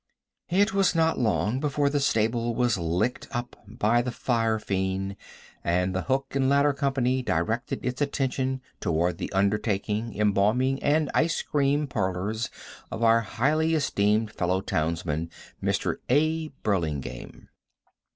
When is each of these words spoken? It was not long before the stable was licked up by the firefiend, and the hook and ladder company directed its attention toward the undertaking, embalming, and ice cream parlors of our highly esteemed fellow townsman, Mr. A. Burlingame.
It 0.49 0.73
was 0.73 0.95
not 0.95 1.19
long 1.19 1.59
before 1.59 1.87
the 1.87 1.99
stable 1.99 2.55
was 2.55 2.75
licked 2.75 3.27
up 3.29 3.55
by 3.67 4.01
the 4.01 4.09
firefiend, 4.09 5.15
and 5.63 5.93
the 5.93 6.01
hook 6.01 6.35
and 6.35 6.49
ladder 6.49 6.73
company 6.73 7.21
directed 7.21 7.85
its 7.85 8.01
attention 8.01 8.61
toward 8.79 9.19
the 9.19 9.31
undertaking, 9.31 10.19
embalming, 10.19 10.81
and 10.81 11.11
ice 11.13 11.43
cream 11.43 11.85
parlors 11.85 12.49
of 12.89 13.03
our 13.03 13.21
highly 13.21 13.75
esteemed 13.75 14.31
fellow 14.31 14.59
townsman, 14.59 15.29
Mr. 15.63 15.97
A. 16.09 16.47
Burlingame. 16.63 17.49